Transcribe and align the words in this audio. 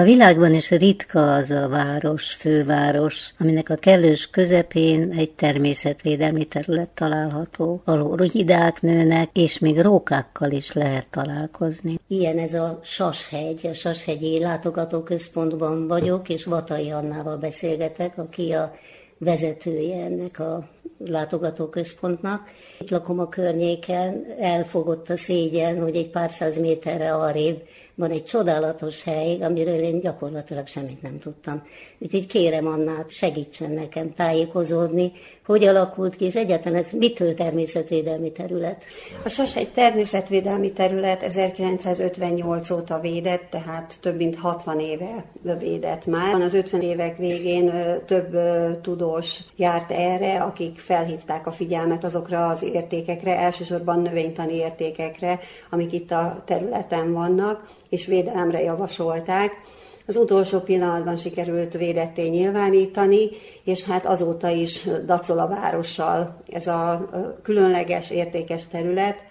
A 0.00 0.02
világban 0.02 0.54
is 0.54 0.70
ritka 0.70 1.34
az 1.34 1.50
a 1.50 1.68
város, 1.68 2.32
főváros, 2.32 3.34
aminek 3.38 3.68
a 3.68 3.74
kellős 3.74 4.30
közepén 4.30 5.12
egy 5.16 5.30
természetvédelmi 5.30 6.44
terület 6.44 6.90
található, 6.90 7.82
ahol 7.84 8.16
rohidák 8.16 8.80
nőnek, 8.82 9.30
és 9.32 9.58
még 9.58 9.80
rókákkal 9.80 10.50
is 10.50 10.72
lehet 10.72 11.06
találkozni. 11.10 11.98
Ilyen 12.06 12.38
ez 12.38 12.54
a 12.54 12.80
Sashegy, 12.82 13.66
a 13.66 13.72
Sashegyi 13.72 14.38
látogatóközpontban 14.38 15.86
vagyok, 15.86 16.28
és 16.28 16.44
Vatai 16.44 16.90
Annával 16.90 17.36
beszélgetek, 17.36 18.18
aki 18.18 18.52
a 18.52 18.74
vezetője 19.18 20.04
ennek 20.04 20.38
a 20.38 20.68
látogatóközpontnak. 21.06 22.48
Itt 22.80 22.90
lakom 22.90 23.18
a 23.18 23.28
környéken, 23.28 24.24
elfogott 24.38 25.08
a 25.08 25.16
szégyen, 25.16 25.82
hogy 25.82 25.96
egy 25.96 26.10
pár 26.10 26.30
száz 26.30 26.58
méterre 26.58 27.14
arrébb 27.14 27.62
van 28.00 28.10
egy 28.10 28.24
csodálatos 28.24 29.02
hely, 29.02 29.38
amiről 29.42 29.78
én 29.82 30.00
gyakorlatilag 30.00 30.66
semmit 30.66 31.02
nem 31.02 31.18
tudtam. 31.18 31.62
Úgyhogy 31.98 32.26
kérem 32.26 32.66
Annát, 32.66 33.10
segítsen 33.10 33.70
nekem 33.70 34.12
tájékozódni, 34.12 35.12
hogy 35.46 35.64
alakult 35.64 36.16
ki, 36.16 36.24
és 36.24 36.34
egyáltalán 36.34 36.82
ez 36.82 36.90
mitől 36.90 37.34
természetvédelmi 37.34 38.32
terület? 38.32 38.84
A 39.24 39.28
SAS 39.28 39.56
egy 39.56 39.68
természetvédelmi 39.68 40.72
terület 40.72 41.22
1958 41.22 42.70
óta 42.70 43.00
védett, 43.00 43.46
tehát 43.50 43.94
több 44.00 44.16
mint 44.16 44.36
60 44.36 44.80
éve 44.80 45.24
védett 45.58 46.06
már. 46.06 46.34
Az 46.34 46.54
50 46.54 46.80
évek 46.80 47.16
végén 47.16 47.72
több 48.06 48.36
tudós 48.80 49.38
járt 49.56 49.90
erre, 49.90 50.40
akik 50.40 50.78
felhívták 50.78 51.46
a 51.46 51.52
figyelmet 51.52 52.04
azokra 52.04 52.48
az 52.48 52.62
értékekre, 52.62 53.38
elsősorban 53.38 54.00
növénytani 54.00 54.54
értékekre, 54.54 55.40
amik 55.70 55.92
itt 55.92 56.10
a 56.10 56.42
területen 56.46 57.12
vannak, 57.12 57.78
és 57.90 58.06
védelemre 58.06 58.62
javasolták. 58.62 59.52
Az 60.06 60.16
utolsó 60.16 60.58
pillanatban 60.58 61.16
sikerült 61.16 61.76
védetté 61.76 62.28
nyilvánítani, 62.28 63.28
és 63.64 63.84
hát 63.84 64.06
azóta 64.06 64.48
is 64.48 64.88
dacol 65.06 65.38
a 65.38 65.48
várossal 65.48 66.42
ez 66.52 66.66
a 66.66 67.08
különleges, 67.42 68.10
értékes 68.10 68.66
terület, 68.66 69.22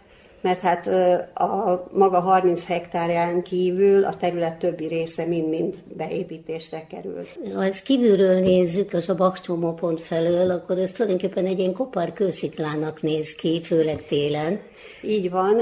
mert 0.41 0.59
hát 0.59 0.87
a 1.33 1.87
maga 1.91 2.19
30 2.19 2.65
hektárján 2.65 3.41
kívül 3.41 4.03
a 4.03 4.13
terület 4.13 4.59
többi 4.59 4.87
része 4.87 5.25
mind-mind 5.25 5.75
beépítésre 5.97 6.85
került. 6.89 7.27
Ha 7.55 7.65
ezt 7.65 7.83
kívülről 7.83 8.39
nézzük, 8.39 8.93
és 8.93 9.09
a 9.09 9.15
bakcsomó 9.15 9.73
pont 9.73 9.99
felől, 10.01 10.49
akkor 10.51 10.77
ez 10.77 10.91
tulajdonképpen 10.91 11.45
egy 11.45 11.59
ilyen 11.59 11.73
kopár 11.73 12.13
kősziklának 12.13 13.01
néz 13.01 13.33
ki, 13.33 13.61
főleg 13.63 14.05
télen. 14.05 14.59
Így 15.01 15.29
van. 15.29 15.61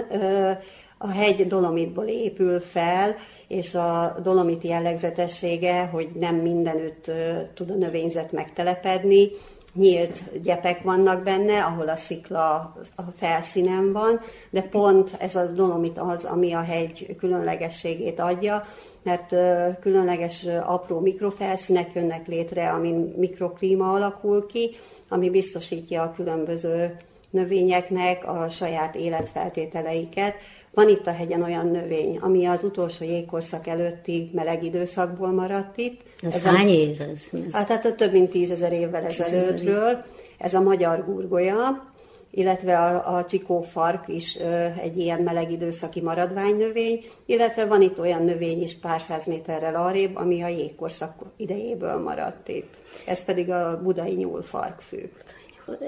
A 0.98 1.08
hegy 1.08 1.48
dolomitból 1.48 2.06
épül 2.06 2.60
fel, 2.60 3.16
és 3.48 3.76
a 3.76 4.16
dolomit 4.24 4.64
jellegzetessége, 4.64 5.86
hogy 5.86 6.08
nem 6.20 6.36
mindenütt 6.36 7.12
tud 7.54 7.70
a 7.70 7.76
növényzet 7.76 8.32
megtelepedni, 8.32 9.30
nyílt 9.74 10.42
gyepek 10.42 10.84
vannak 10.84 11.24
benne, 11.24 11.64
ahol 11.64 11.90
a 11.90 11.96
szikla 11.96 12.76
a 12.96 13.02
felszínen 13.18 13.92
van, 13.92 14.20
de 14.50 14.62
pont 14.62 15.16
ez 15.20 15.36
a 15.36 15.46
dolomit 15.46 15.98
az, 15.98 16.24
ami 16.24 16.54
a 16.54 16.62
hegy 16.62 17.16
különlegességét 17.18 18.20
adja, 18.20 18.66
mert 19.04 19.36
különleges 19.80 20.46
apró 20.64 21.00
mikrofelszínek 21.00 21.94
jönnek 21.94 22.28
létre, 22.28 22.70
amin 22.70 23.14
mikroklíma 23.18 23.92
alakul 23.94 24.46
ki, 24.46 24.76
ami 25.10 25.30
biztosítja 25.30 26.02
a 26.02 26.12
különböző 26.12 26.98
növényeknek 27.38 28.28
a 28.28 28.50
saját 28.50 28.96
életfeltételeiket. 28.96 30.34
Van 30.74 30.90
itt 30.90 31.08
a 31.08 31.12
hegyen 31.12 31.44
olyan 31.44 31.68
növény, 31.68 32.18
ami 32.18 32.46
az 32.46 32.64
utolsó 32.64 33.04
jégkorszak 33.06 33.68
előtti 33.68 34.30
meleg 34.34 34.64
időszakból 34.64 35.32
maradt 35.32 35.78
itt. 35.78 36.02
Ez, 36.22 36.36
ez 36.36 36.44
hány 36.44 36.68
év 36.68 37.02
ez? 37.02 37.24
Hát, 37.52 37.68
tehát 37.68 37.96
több 37.96 38.12
mint 38.12 38.30
tízezer 38.30 38.74
évvel 38.74 39.06
ezelőttről. 39.06 40.04
Ez 40.38 40.54
a 40.54 40.62
magyar 40.62 41.06
gurgolya, 41.06 41.94
illetve 42.32 42.78
a, 42.78 43.18
a 43.18 43.26
csikófark 43.26 44.08
is 44.08 44.40
ö, 44.40 44.66
egy 44.82 44.98
ilyen 44.98 45.22
meleg 45.22 45.52
időszaki 45.52 46.02
maradványnövény, 46.02 47.04
illetve 47.26 47.66
van 47.66 47.82
itt 47.82 48.00
olyan 48.00 48.24
növény 48.24 48.62
is 48.62 48.78
pár 48.80 49.02
száz 49.02 49.26
méterrel 49.26 49.76
arrébb, 49.76 50.16
ami 50.16 50.42
a 50.42 50.48
jégkorszak 50.48 51.14
idejéből 51.38 51.98
maradt 51.98 52.48
itt. 52.48 52.74
Ez 53.06 53.24
pedig 53.24 53.50
a 53.50 53.82
budai 53.84 54.14
nyúlfarkfű. 54.14 55.10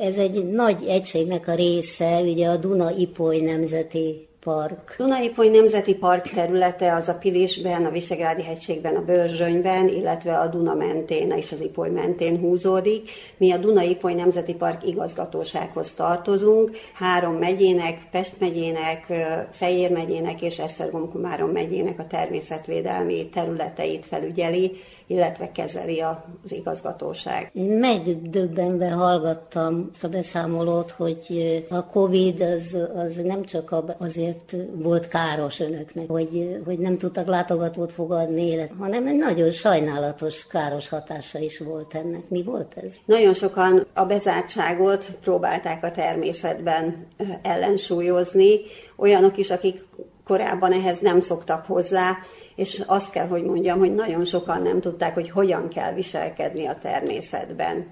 Ez 0.01 0.17
egy 0.17 0.45
nagy 0.45 0.83
egységnek 0.87 1.47
a 1.47 1.55
része, 1.55 2.21
ugye 2.21 2.47
a 2.49 2.57
Duna-Ipoly 2.57 3.39
Nemzeti 3.39 4.28
Park. 4.39 4.95
Dunaipoly 4.97 5.47
Nemzeti 5.47 5.95
Park 5.95 6.29
területe 6.29 6.93
az 6.93 7.07
a 7.07 7.13
Pilisben, 7.13 7.85
a 7.85 7.89
Visegrádi 7.89 8.43
hegységben, 8.43 8.95
a 8.95 9.01
Börzsönyben, 9.01 9.87
illetve 9.87 10.37
a 10.37 10.47
Duna 10.47 10.73
mentén 10.73 11.31
és 11.31 11.51
az 11.51 11.59
Ipoly 11.59 11.89
mentén 11.89 12.39
húzódik. 12.39 13.09
Mi 13.37 13.51
a 13.51 13.57
Dunaipoly 13.57 14.13
Nemzeti 14.13 14.53
Park 14.53 14.87
igazgatósághoz 14.87 15.93
tartozunk, 15.93 16.71
három 16.93 17.33
megyének, 17.33 18.07
Pest 18.11 18.39
megyének, 18.39 19.05
Fejér 19.51 19.91
megyének 19.91 20.41
és 20.41 20.59
Esztergom-Komárom 20.59 21.49
megyének 21.49 21.99
a 21.99 22.07
természetvédelmi 22.07 23.29
területeit 23.29 24.05
felügyeli, 24.05 24.77
illetve 25.07 25.51
kezeli 25.51 25.99
az 25.99 26.51
igazgatóság. 26.51 27.51
Megdöbbenve 27.79 28.89
hallgattam 28.89 29.89
a 30.01 30.07
beszámolót, 30.07 30.91
hogy 30.91 31.65
a 31.69 31.85
Covid 31.85 32.41
az, 32.41 32.77
az 32.95 33.15
nem 33.15 33.43
csak 33.43 33.75
azért 33.97 34.28
volt 34.73 35.07
káros 35.07 35.59
önöknek, 35.59 36.07
hogy, 36.07 36.59
hogy 36.65 36.79
nem 36.79 36.97
tudtak 36.97 37.27
látogatót 37.27 37.91
fogadni, 37.91 38.67
hanem 38.79 39.07
egy 39.07 39.17
nagyon 39.17 39.51
sajnálatos, 39.51 40.47
káros 40.47 40.89
hatása 40.89 41.39
is 41.39 41.59
volt 41.59 41.95
ennek. 41.95 42.29
Mi 42.29 42.43
volt 42.43 42.73
ez? 42.83 42.95
Nagyon 43.05 43.33
sokan 43.33 43.85
a 43.93 44.05
bezártságot 44.05 45.11
próbálták 45.21 45.83
a 45.83 45.91
természetben 45.91 47.07
ellensúlyozni, 47.41 48.59
olyanok 48.97 49.37
is, 49.37 49.49
akik 49.49 49.87
korábban 50.23 50.71
ehhez 50.71 50.99
nem 50.99 51.19
szoktak 51.19 51.65
hozzá, 51.65 52.17
és 52.55 52.83
azt 52.85 53.09
kell, 53.09 53.27
hogy 53.27 53.43
mondjam, 53.43 53.79
hogy 53.79 53.95
nagyon 53.95 54.25
sokan 54.25 54.61
nem 54.61 54.81
tudták, 54.81 55.13
hogy 55.13 55.29
hogyan 55.29 55.67
kell 55.69 55.93
viselkedni 55.93 56.65
a 56.65 56.77
természetben. 56.81 57.87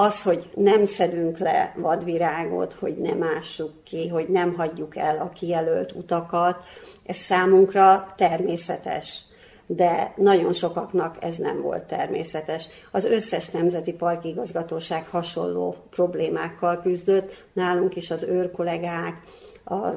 Az, 0.00 0.22
hogy 0.22 0.48
nem 0.54 0.84
szedünk 0.84 1.38
le 1.38 1.74
vadvirágot, 1.76 2.72
hogy 2.72 2.96
nem 2.96 3.22
ássuk 3.22 3.84
ki, 3.84 4.08
hogy 4.08 4.28
nem 4.28 4.54
hagyjuk 4.54 4.96
el 4.96 5.18
a 5.18 5.28
kijelölt 5.28 5.92
utakat, 5.92 6.64
ez 7.06 7.16
számunkra 7.16 8.06
természetes 8.16 9.20
de 9.66 10.12
nagyon 10.16 10.52
sokaknak 10.52 11.16
ez 11.20 11.36
nem 11.36 11.62
volt 11.62 11.82
természetes. 11.82 12.68
Az 12.90 13.04
összes 13.04 13.50
nemzeti 13.50 13.92
parkigazgatóság 13.92 15.06
hasonló 15.08 15.76
problémákkal 15.90 16.78
küzdött, 16.80 17.46
nálunk 17.52 17.96
is 17.96 18.10
az 18.10 18.22
őrkollégák, 18.22 19.22
a 19.64 19.88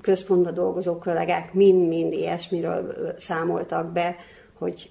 központban 0.00 0.54
dolgozó 0.54 0.98
kollégák 0.98 1.52
mind-mind 1.52 2.12
ilyesmiről 2.12 3.14
számoltak 3.16 3.92
be, 3.92 4.16
hogy 4.58 4.90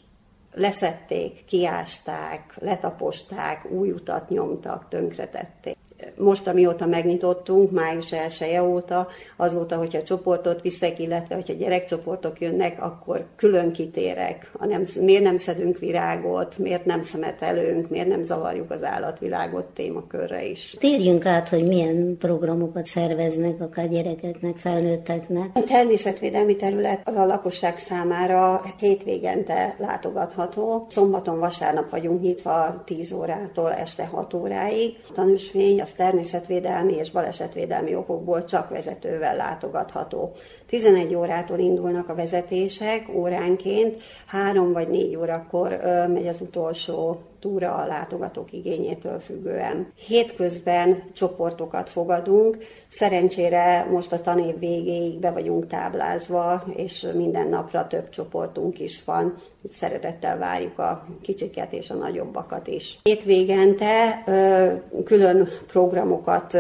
leszették, 0.58 1.46
kiásták, 1.46 2.54
letaposták, 2.56 3.66
új 3.72 3.92
utat 3.92 4.30
nyomtak, 4.30 4.88
tönkretették 4.90 5.78
most, 6.18 6.48
amióta 6.48 6.86
megnyitottunk, 6.86 7.72
május 7.72 8.12
1 8.12 8.60
óta, 8.60 9.08
azóta, 9.38 9.76
hogyha 9.78 10.04
csoportot 10.04 10.62
viszek, 10.62 11.00
illetve 11.00 11.36
hogyha 11.36 11.54
gyerekcsoportok 11.54 12.42
jönnek, 12.42 12.84
akkor 12.84 13.26
külön 13.36 13.72
kitérek. 13.72 14.52
A 14.60 14.66
nem, 14.66 14.84
miért 15.02 15.24
nem 15.24 15.38
szedünk 15.38 15.78
virágot, 15.78 16.58
miért 16.58 16.86
nem 16.86 17.02
szemetelünk, 17.02 17.90
miért 17.90 18.08
nem 18.08 18.22
zavarjuk 18.22 18.72
az 18.72 18.84
állatvilágot 18.84 19.66
témakörre 19.66 20.46
is. 20.46 20.76
Térjünk 20.80 21.26
át, 21.26 21.50
hogy 21.50 21.68
milyen 21.68 22.18
programokat 22.20 22.86
szerveznek, 22.86 23.62
akár 23.62 23.90
gyerekeknek, 23.90 24.58
felnőtteknek. 24.58 25.50
A 25.54 25.64
természetvédelmi 25.64 26.56
terület 26.56 27.08
a 27.08 27.26
lakosság 27.26 27.78
számára 27.78 28.62
hétvégente 28.80 29.76
látogatható. 29.78 30.86
Szombaton, 30.90 31.40
vasárnap 31.40 31.90
vagyunk 31.90 32.22
nyitva 32.22 32.84
10 32.86 33.12
órától 33.12 33.74
este 33.74 34.06
6 34.06 34.34
óráig. 34.34 34.98
A 35.10 35.12
tanúsvény, 35.14 35.82
az 35.88 35.94
természetvédelmi 35.94 36.94
és 36.94 37.12
balesetvédelmi 37.12 37.96
okokból 37.96 38.44
csak 38.46 38.70
vezetővel 38.70 39.36
látogatható. 39.36 40.34
11 40.68 41.16
órától 41.16 41.58
indulnak 41.60 42.10
a 42.10 42.16
vezetések 42.16 43.10
óránként, 43.16 44.02
3 44.26 44.74
vagy 44.74 44.88
4 44.88 45.16
órakor 45.16 45.80
megy 46.14 46.28
az 46.28 46.42
utolsó 46.42 47.22
túra 47.40 47.76
a 47.76 47.88
látogatók 47.88 48.54
igényétől 48.54 49.20
függően. 49.20 49.92
Hétközben 49.96 51.04
csoportokat 51.14 51.90
fogadunk, 51.90 52.58
szerencsére 52.88 53.88
most 53.92 54.12
a 54.12 54.22
tanév 54.22 54.60
végéig 54.60 55.20
be 55.20 55.32
vagyunk 55.32 55.68
táblázva, 55.68 56.64
és 56.76 57.08
minden 57.16 57.48
napra 57.48 57.88
több 57.88 58.10
csoportunk 58.10 58.80
is 58.80 59.04
van. 59.06 59.36
Szeretettel 59.64 60.38
várjuk 60.38 60.80
a 60.80 61.06
kicsiket 61.22 61.74
és 61.74 61.90
a 61.90 61.96
nagyobbakat 61.96 62.68
is. 62.68 63.00
Hétvégente 63.04 64.24
külön 65.06 65.50
programokat 65.68 66.58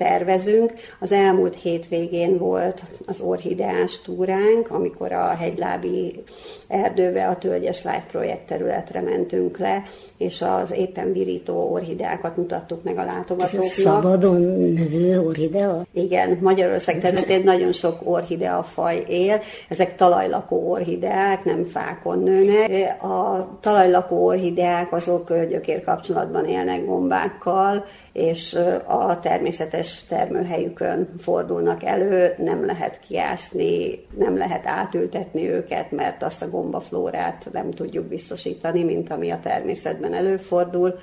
tervezünk. 0.00 0.72
Az 0.98 1.12
elmúlt 1.12 1.54
hétvégén 1.54 2.38
volt 2.38 2.82
az 3.06 3.20
orhideás 3.20 4.00
túránk, 4.00 4.70
amikor 4.70 5.12
a 5.12 5.28
hegylábi 5.28 6.22
erdőbe 6.68 7.26
a 7.26 7.36
Tölgyes 7.36 7.82
Life 7.82 8.06
projekt 8.10 8.46
területre 8.46 9.00
mentünk 9.00 9.58
le, 9.58 9.82
és 10.18 10.42
az 10.42 10.72
éppen 10.76 11.12
virító 11.12 11.72
orhideákat 11.72 12.36
mutattuk 12.36 12.82
meg 12.82 12.98
a 12.98 13.04
látogatóknak. 13.04 13.64
Ez 13.64 13.70
szabadon 13.70 14.40
növő 14.72 15.20
orhidea? 15.20 15.86
Igen, 15.92 16.38
Magyarország 16.40 17.00
területén 17.00 17.42
nagyon 17.44 17.72
sok 17.72 18.00
orhidea 18.04 18.62
faj 18.62 19.02
él. 19.08 19.40
Ezek 19.68 19.94
talajlakó 19.94 20.70
orhideák, 20.70 21.44
nem 21.44 21.64
fákon 21.64 22.18
nőnek. 22.18 23.02
A 23.02 23.48
talajlakó 23.60 24.24
orhideák 24.24 24.92
azok 24.92 25.34
gyökér 25.48 25.84
kapcsolatban 25.84 26.44
élnek 26.44 26.84
gombákkal, 26.84 27.84
és 28.12 28.58
a 28.86 29.20
természetes 29.20 30.04
termőhelyükön 30.04 31.14
fordulnak 31.18 31.84
elő, 31.84 32.34
nem 32.38 32.66
lehet 32.66 33.00
kiásni, 33.00 34.06
nem 34.18 34.36
lehet 34.36 34.66
átültetni 34.66 35.48
őket, 35.48 35.90
mert 35.90 36.22
azt 36.22 36.42
a 36.42 36.48
gombaflórát 36.48 37.48
nem 37.52 37.70
tudjuk 37.70 38.04
biztosítani, 38.04 38.82
mint 38.82 39.10
ami 39.10 39.30
a 39.30 39.40
természetben 39.40 40.14
előfordul. 40.14 40.98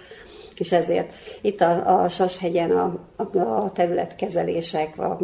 És 0.58 0.72
ezért 0.72 1.14
itt 1.42 1.62
a, 1.62 2.02
a 2.02 2.10
Sashegyen 2.10 2.72
a, 2.72 3.08
a, 3.16 3.38
a 3.38 3.72
területkezelések, 3.72 5.00
a 5.00 5.18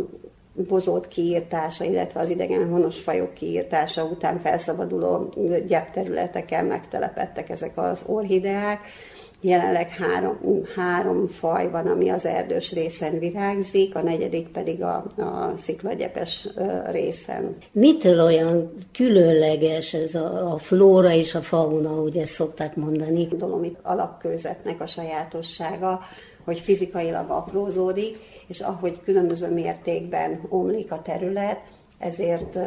bozót 0.53 1.07
kiírtása, 1.07 1.83
illetve 1.83 2.19
az 2.19 2.29
idegen 2.29 2.69
honos 2.69 3.01
fajok 3.01 3.33
kiírtása 3.33 4.03
után 4.03 4.39
felszabaduló 4.39 5.33
gyepterületeken 5.67 6.65
megtelepettek 6.65 7.49
ezek 7.49 7.77
az 7.77 8.03
orhideák, 8.05 8.79
Jelenleg 9.45 9.89
három, 9.89 10.37
három 10.75 11.27
faj 11.27 11.69
van, 11.69 11.87
ami 11.87 12.09
az 12.09 12.25
erdős 12.25 12.73
részen 12.73 13.19
virágzik, 13.19 13.95
a 13.95 14.01
negyedik 14.01 14.47
pedig 14.47 14.83
a, 14.83 15.05
a 15.17 15.53
sziklagyepes 15.57 16.47
részen. 16.91 17.55
Mitől 17.71 18.21
olyan 18.21 18.71
különleges 18.93 19.93
ez 19.93 20.15
a, 20.15 20.53
a 20.53 20.57
flóra 20.57 21.11
és 21.11 21.35
a 21.35 21.41
fauna, 21.41 22.01
ugye 22.01 22.25
szokták 22.25 22.75
mondani? 22.75 23.27
A 23.31 23.35
dolomit 23.35 23.77
alapkőzetnek 23.81 24.81
a 24.81 24.85
sajátossága, 24.85 25.99
hogy 26.45 26.59
fizikailag 26.59 27.29
aprózódik, 27.29 28.17
és 28.47 28.59
ahogy 28.59 28.99
különböző 29.03 29.53
mértékben 29.53 30.41
omlik 30.49 30.91
a 30.91 31.01
terület, 31.01 31.59
ezért 32.03 32.57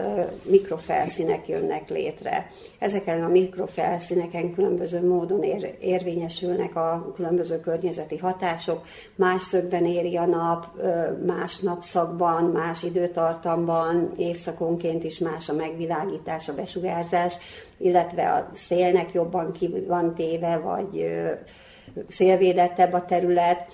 mikrofelszínek 0.43 1.49
jönnek 1.49 1.88
létre. 1.88 2.50
Ezeken 2.79 3.25
a 3.25 3.29
mikrofelszíneken 3.29 4.53
különböző 4.53 5.06
módon 5.09 5.43
ér, 5.43 5.77
érvényesülnek 5.81 6.77
a 6.77 7.12
különböző 7.15 7.61
környezeti 7.61 8.17
hatások, 8.17 8.85
más 9.15 9.43
szögben 9.43 9.85
éri 9.85 10.17
a 10.17 10.27
nap, 10.27 10.67
más 11.27 11.59
napszakban, 11.59 12.44
más 12.44 12.83
időtartamban, 12.83 14.12
évszakonként 14.17 15.05
is 15.05 15.19
más 15.19 15.49
a 15.49 15.55
megvilágítás, 15.55 16.49
a 16.49 16.55
besugárzás, 16.55 17.35
illetve 17.79 18.31
a 18.31 18.49
szélnek 18.53 19.12
jobban 19.12 19.53
ki 19.53 19.85
van 19.87 20.15
téve, 20.15 20.56
vagy 20.56 21.06
szélvédettebb 22.06 22.93
a 22.93 23.05
terület, 23.05 23.67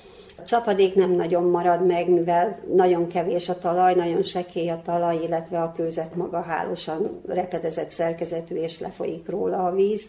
csapadék 0.44 0.94
nem 0.94 1.10
nagyon 1.10 1.44
marad 1.44 1.86
meg, 1.86 2.08
mivel 2.08 2.58
nagyon 2.74 3.06
kevés 3.06 3.48
a 3.48 3.58
talaj, 3.58 3.94
nagyon 3.94 4.22
sekély 4.22 4.70
a 4.70 4.80
talaj, 4.84 5.16
illetve 5.22 5.62
a 5.62 5.72
kőzet 5.72 6.14
maga 6.14 6.40
hálósan 6.40 7.20
repedezett 7.26 7.90
szerkezetű, 7.90 8.54
és 8.54 8.80
lefolyik 8.80 9.28
róla 9.28 9.66
a 9.66 9.74
víz. 9.74 10.02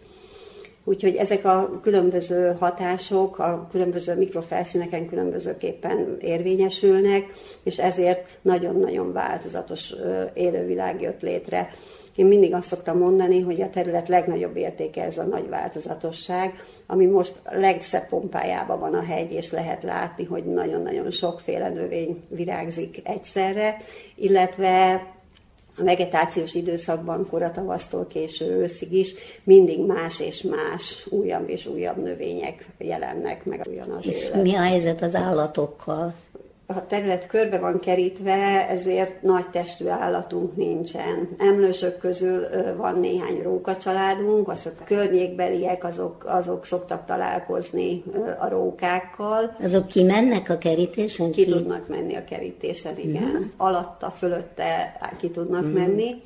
Úgyhogy 0.85 1.15
ezek 1.15 1.45
a 1.45 1.79
különböző 1.81 2.55
hatások 2.59 3.39
a 3.39 3.67
különböző 3.71 4.17
mikrofelszíneken 4.17 5.07
különbözőképpen 5.07 6.17
érvényesülnek, 6.19 7.33
és 7.63 7.77
ezért 7.79 8.27
nagyon-nagyon 8.41 9.13
változatos 9.13 9.93
élővilág 10.33 11.01
jött 11.01 11.21
létre. 11.21 11.69
Én 12.15 12.25
mindig 12.25 12.53
azt 12.53 12.67
szoktam 12.67 12.97
mondani, 12.97 13.41
hogy 13.41 13.61
a 13.61 13.69
terület 13.69 14.09
legnagyobb 14.09 14.55
értéke 14.55 15.03
ez 15.03 15.17
a 15.17 15.23
nagy 15.23 15.49
változatosság, 15.49 16.63
ami 16.85 17.05
most 17.05 17.33
legszebb 17.43 18.07
pompájában 18.07 18.79
van 18.79 18.93
a 18.93 19.03
hegy, 19.03 19.31
és 19.31 19.51
lehet 19.51 19.83
látni, 19.83 20.23
hogy 20.23 20.43
nagyon-nagyon 20.43 21.11
sokféle 21.11 21.69
növény 21.69 22.23
virágzik 22.27 23.01
egyszerre, 23.03 23.77
illetve 24.15 25.01
a 25.77 25.83
vegetációs 25.83 26.53
időszakban, 26.53 27.27
koratavasztól 27.29 28.07
késő 28.07 28.45
őszig 28.45 28.93
is 28.93 29.13
mindig 29.43 29.85
más 29.85 30.19
és 30.19 30.41
más, 30.41 31.07
újabb 31.09 31.49
és 31.49 31.65
újabb 31.65 31.97
növények 31.97 32.67
jelennek 32.77 33.45
meg 33.45 33.67
ugyanaz 33.69 34.07
És 34.07 34.23
élet. 34.23 34.41
mi 34.41 34.55
a 34.55 34.61
helyzet 34.61 35.01
az 35.01 35.15
állatokkal? 35.15 36.13
A 36.67 36.85
terület 36.85 37.27
körbe 37.27 37.57
van 37.57 37.79
kerítve, 37.79 38.67
ezért 38.69 39.21
nagy 39.21 39.49
testű 39.49 39.87
állatunk 39.87 40.55
nincsen. 40.55 41.29
Emlősök 41.37 41.97
közül 41.97 42.45
van 42.77 42.99
néhány 42.99 43.41
róka 43.41 43.77
családunk, 43.77 44.47
azok 44.47 44.73
a 44.79 44.83
környékbeliek, 44.83 45.83
azok, 45.83 46.25
azok 46.27 46.65
szoktak 46.65 47.05
találkozni 47.05 48.03
a 48.39 48.49
rókákkal. 48.49 49.55
Azok 49.63 49.87
kimennek 49.87 50.49
a 50.49 50.57
kerítésen? 50.57 51.31
Ki, 51.31 51.45
ki 51.45 51.51
tudnak 51.51 51.87
menni 51.87 52.15
a 52.15 52.23
kerítésen, 52.23 52.97
igen. 52.97 53.23
Uh-huh. 53.23 53.45
Alatta, 53.57 54.11
fölötte 54.11 54.91
ki 55.19 55.29
tudnak 55.29 55.63
uh-huh. 55.63 55.79
menni. 55.79 56.21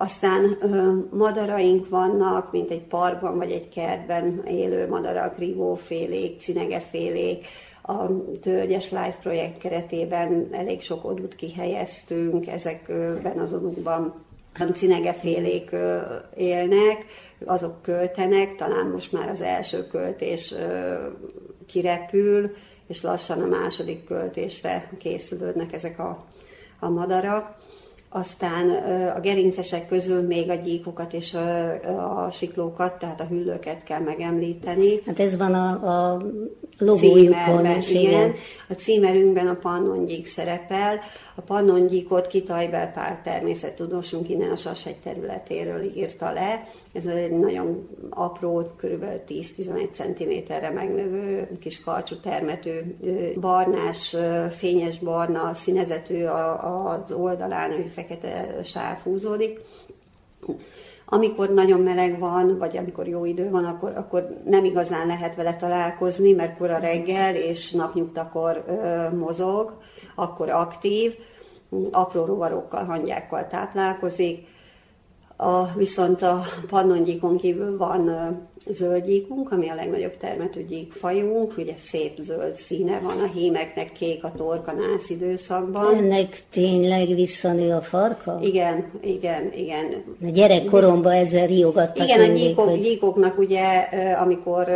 Aztán 0.00 0.56
ö, 0.60 0.92
madaraink 1.16 1.88
vannak, 1.88 2.52
mint 2.52 2.70
egy 2.70 2.82
parkban 2.82 3.36
vagy 3.36 3.50
egy 3.50 3.68
kertben 3.68 4.42
élő 4.46 4.88
madarak, 4.88 5.38
rivófélék, 5.38 6.40
cinegefélék, 6.40 7.46
a 7.88 8.08
Tölgyes 8.40 8.90
Life 8.90 9.16
projekt 9.22 9.58
keretében 9.58 10.48
elég 10.52 10.82
sok 10.82 11.04
odút 11.04 11.34
kihelyeztünk, 11.34 12.46
ezekben 12.46 13.38
az 13.38 13.52
odukban 13.52 14.14
cinegefélék 14.72 15.70
élnek, 16.36 17.06
azok 17.44 17.82
költenek, 17.82 18.56
talán 18.56 18.86
most 18.86 19.12
már 19.12 19.28
az 19.28 19.40
első 19.40 19.86
költés 19.86 20.54
kirepül, 21.66 22.54
és 22.86 23.02
lassan 23.02 23.42
a 23.42 23.46
második 23.46 24.04
költésre 24.04 24.90
készülődnek 24.98 25.72
ezek 25.72 25.98
a, 25.98 26.24
a 26.78 26.88
madarak. 26.88 27.57
Aztán 28.10 28.70
a 29.16 29.20
gerincesek 29.20 29.88
közül 29.88 30.26
még 30.26 30.50
a 30.50 30.54
gyíkokat 30.54 31.12
és 31.12 31.34
a, 31.34 32.24
a 32.24 32.30
siklókat, 32.30 32.98
tehát 32.98 33.20
a 33.20 33.24
hüllőket 33.24 33.82
kell 33.82 34.00
megemlíteni. 34.00 35.02
Hát 35.06 35.20
ez 35.20 35.36
van 35.36 35.54
a, 35.54 35.68
a 35.70 36.22
logójukon 36.78 37.76
is, 37.78 37.90
igen. 37.90 38.02
igen. 38.02 38.34
A 38.68 38.72
címerünkben 38.72 39.46
a 39.46 39.54
pannongyík 39.54 40.26
szerepel. 40.26 41.00
A 41.34 41.40
pannongyíkot 41.40 42.26
Kitajbel 42.26 42.92
Pál 42.92 43.20
természettudósunk 43.24 44.28
innen 44.28 44.50
a 44.50 44.56
Sashegy 44.56 44.96
területéről 44.96 45.82
írta 45.82 46.32
le. 46.32 46.68
Ez 46.98 47.06
egy 47.06 47.32
nagyon 47.32 47.88
apró, 48.10 48.58
kb. 48.76 49.04
10-11 49.28 49.90
cm-re 49.92 50.70
megnövő, 50.70 51.48
kis 51.60 51.82
karcsú 51.82 52.16
termetű, 52.16 52.70
barnás, 53.40 54.16
fényes 54.50 54.98
barna 54.98 55.54
színezetű 55.54 56.24
az 56.24 57.12
oldalán, 57.12 57.70
ami 57.70 57.86
fekete 57.86 58.62
sáv 58.62 58.98
húzódik 59.02 59.60
amikor 61.10 61.54
nagyon 61.54 61.80
meleg 61.80 62.18
van, 62.18 62.58
vagy 62.58 62.76
amikor 62.76 63.08
jó 63.08 63.24
idő 63.24 63.50
van, 63.50 63.64
akkor, 63.64 63.92
akkor 63.96 64.28
nem 64.44 64.64
igazán 64.64 65.06
lehet 65.06 65.34
vele 65.34 65.56
találkozni, 65.56 66.32
mert 66.32 66.56
kora 66.56 66.78
reggel 66.78 67.34
és 67.34 67.70
napnyugtakor 67.70 68.64
ö, 68.66 69.16
mozog, 69.16 69.72
akkor 70.14 70.48
aktív, 70.48 71.14
apró 71.90 72.24
rovarokkal, 72.24 72.84
hangyákkal 72.84 73.46
táplálkozik, 73.46 74.46
a, 75.40 75.72
viszont 75.76 76.22
a 76.22 76.44
pannongyíkon 76.68 77.36
kívül 77.36 77.76
van 77.76 78.10
zöldgyíkunk, 78.66 79.52
ami 79.52 79.68
a 79.68 79.74
legnagyobb 79.74 80.16
termetű 80.16 80.64
gyíkfajunk, 80.64 81.54
ugye 81.58 81.74
szép 81.78 82.18
zöld 82.18 82.56
színe 82.56 82.98
van, 82.98 83.20
a 83.20 83.26
hímeknek 83.26 83.92
kék 83.92 84.24
a 84.24 84.32
torka 84.36 84.72
nász 84.72 85.08
időszakban. 85.08 85.94
Ennek 85.94 86.42
tényleg 86.50 87.14
visszanő 87.14 87.72
a 87.72 87.80
farka? 87.80 88.38
Igen, 88.42 88.90
igen, 89.02 89.52
igen. 89.52 89.86
A 90.22 90.30
gyerekkoromban 90.30 91.12
ezzel 91.12 91.46
riogattak 91.46 92.04
Igen, 92.04 92.20
mindig, 92.20 92.44
a 92.44 92.46
gyíkok, 92.46 92.68
hogy... 92.68 92.80
gyíkoknak 92.80 93.38
ugye, 93.38 93.88
amikor 94.20 94.68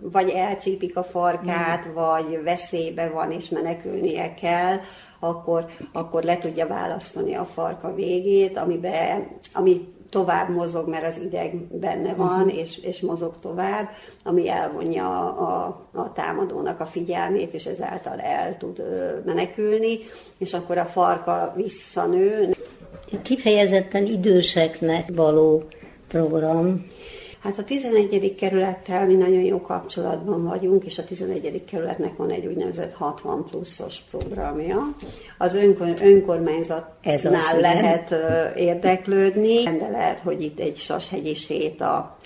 vagy 0.00 0.28
elcsípik 0.28 0.96
a 0.96 1.02
farkát, 1.02 1.88
mm. 1.88 1.92
vagy 1.92 2.40
veszélybe 2.44 3.08
van 3.08 3.32
és 3.32 3.48
menekülnie 3.48 4.34
kell, 4.34 4.76
akkor, 5.20 5.66
akkor 5.92 6.22
le 6.22 6.38
tudja 6.38 6.66
választani 6.66 7.34
a 7.34 7.44
farka 7.44 7.94
végét, 7.94 8.56
amiben, 8.56 9.26
ami 9.52 9.88
tovább 10.10 10.48
mozog, 10.48 10.88
mert 10.88 11.04
az 11.04 11.20
ideg 11.24 11.54
benne 11.56 12.14
van, 12.14 12.40
uh-huh. 12.40 12.58
és, 12.58 12.78
és 12.78 13.00
mozog 13.00 13.34
tovább, 13.40 13.88
ami 14.24 14.48
elvonja 14.48 15.28
a, 15.28 15.80
a, 15.92 16.12
támadónak 16.12 16.80
a 16.80 16.86
figyelmét, 16.86 17.54
és 17.54 17.66
ezáltal 17.66 18.20
el 18.20 18.56
tud 18.56 18.82
menekülni, 19.24 19.98
és 20.38 20.54
akkor 20.54 20.78
a 20.78 20.84
farka 20.84 21.52
visszanő. 21.56 22.54
Kifejezetten 23.22 24.06
időseknek 24.06 25.08
való 25.14 25.62
program. 26.08 26.84
Hát 27.42 27.58
a 27.58 27.64
11. 27.64 28.34
kerülettel 28.34 29.06
mi 29.06 29.14
nagyon 29.14 29.42
jó 29.42 29.60
kapcsolatban 29.60 30.44
vagyunk, 30.44 30.84
és 30.84 30.98
a 30.98 31.04
11. 31.04 31.64
kerületnek 31.64 32.16
van 32.16 32.30
egy 32.30 32.46
úgynevezett 32.46 32.92
60 32.92 33.46
pluszos 33.50 34.00
programja. 34.10 34.94
Az 35.38 35.54
önkor, 35.54 35.94
önkormányzatnál 36.02 37.60
lehet 37.60 38.14
érdeklődni, 38.56 39.62
de 39.62 39.88
lehet, 39.88 40.20
hogy 40.20 40.42
itt 40.42 40.58
egy 40.58 40.76
sashegyi 40.76 41.34
séta 41.34 42.16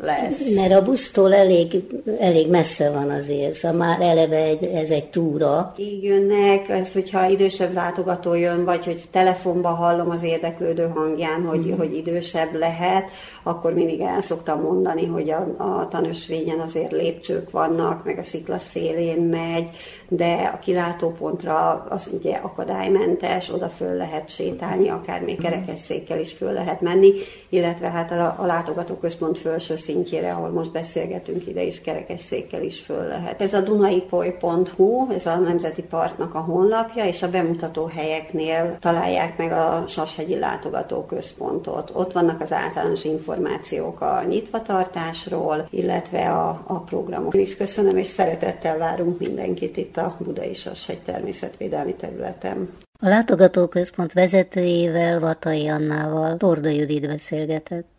lesz. 0.00 0.54
Mert 0.54 0.72
a 0.72 0.82
busztól 0.82 1.34
elég, 1.34 1.76
elég 2.18 2.50
messze 2.50 2.90
van 2.90 3.10
azért, 3.10 3.54
szóval 3.54 3.76
már 3.76 4.00
eleve 4.00 4.36
egy, 4.36 4.64
ez 4.64 4.90
egy 4.90 5.04
túra. 5.04 5.74
Így 5.76 6.04
jönnek, 6.04 6.68
ez, 6.68 6.92
hogyha 6.92 7.28
idősebb 7.28 7.72
látogató 7.72 8.34
jön, 8.34 8.64
vagy 8.64 8.84
hogy 8.84 9.02
telefonba 9.10 9.68
hallom 9.68 10.10
az 10.10 10.22
érdeklődő 10.22 10.88
hangján, 10.94 11.42
hogy, 11.46 11.66
mm. 11.66 11.76
hogy 11.76 11.96
idősebb 11.96 12.54
lehet, 12.54 13.10
akkor 13.42 13.74
mindig 13.74 14.00
el 14.00 14.20
szoktam 14.20 14.60
mondani, 14.60 15.06
hogy 15.06 15.30
a, 15.30 15.54
a 15.56 15.88
tanösvényen 15.88 16.58
azért 16.58 16.92
lépcsők 16.92 17.50
vannak, 17.50 18.04
meg 18.04 18.18
a 18.18 18.22
szikla 18.22 18.58
szélén 18.58 19.20
megy, 19.20 19.68
de 20.08 20.50
a 20.54 20.58
kilátópontra 20.58 21.86
az 21.88 22.10
ugye 22.12 22.36
akadálymentes, 22.36 23.52
oda 23.52 23.68
föl 23.68 23.96
lehet 23.96 24.28
sétálni, 24.28 24.88
akár 24.88 25.20
még 25.20 25.38
mhm. 25.38 25.44
kerekesszékkel 25.44 26.20
is 26.20 26.32
föl 26.32 26.52
lehet 26.52 26.80
menni, 26.80 27.12
illetve 27.48 27.88
hát 27.88 28.10
a, 28.10 28.34
a 28.38 28.46
látogatóközpont 28.46 29.38
felső 29.38 29.73
szintjére, 29.76 30.32
ahol 30.32 30.48
most 30.48 30.72
beszélgetünk, 30.72 31.46
ide 31.46 31.62
is 31.62 31.80
kerekesszékkel 31.80 32.62
is 32.62 32.80
föl 32.80 33.06
lehet. 33.06 33.42
Ez 33.42 33.54
a 33.54 33.60
dunaipoly.hu, 33.60 35.10
ez 35.10 35.26
a 35.26 35.36
Nemzeti 35.36 35.82
Parknak 35.82 36.34
a 36.34 36.38
honlapja, 36.38 37.04
és 37.04 37.22
a 37.22 37.30
bemutató 37.30 37.84
helyeknél 37.86 38.76
találják 38.80 39.38
meg 39.38 39.52
a 39.52 39.84
Sashegyi 39.88 40.38
Látogatóközpontot. 40.38 41.90
Ott 41.94 42.12
vannak 42.12 42.40
az 42.40 42.52
általános 42.52 43.04
információk 43.04 44.00
a 44.00 44.22
nyitvatartásról, 44.28 45.68
illetve 45.70 46.30
a, 46.30 46.62
a 46.66 46.80
programok. 46.80 47.34
is 47.34 47.56
köszönöm, 47.56 47.96
és 47.96 48.06
szeretettel 48.06 48.78
várunk 48.78 49.18
mindenkit 49.18 49.76
itt 49.76 49.96
a 49.96 50.16
Budai 50.18 50.54
Sashegy 50.54 51.00
természetvédelmi 51.00 51.94
területen. 51.94 52.68
A 53.00 53.08
látogatóközpont 53.08 54.12
vezetőjével, 54.12 55.20
Vatai 55.20 55.68
Annával 55.68 56.36
Torda 56.36 56.68
Judit 56.68 57.06
beszélgetett. 57.06 57.94